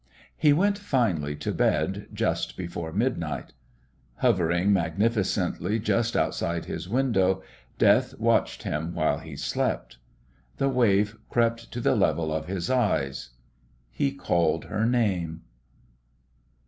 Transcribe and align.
He 0.35 0.51
went 0.51 0.79
finally 0.79 1.35
to 1.35 1.51
bed, 1.51 2.07
just 2.11 2.57
before 2.57 2.91
midnight. 2.91 3.53
Hovering 4.15 4.73
magnificently 4.73 5.77
just 5.79 6.17
outside 6.17 6.65
his 6.65 6.89
window, 6.89 7.43
Death 7.77 8.17
watched 8.19 8.63
him 8.63 8.95
while 8.95 9.19
he 9.19 9.35
slept. 9.35 9.99
The 10.57 10.69
wave 10.69 11.19
crept 11.29 11.71
to 11.73 11.79
the 11.79 11.95
level 11.95 12.33
of 12.33 12.47
his 12.47 12.67
eyes. 12.71 13.29
He 13.91 14.11
called 14.11 14.65
her 14.65 14.87
name.... 14.87 15.43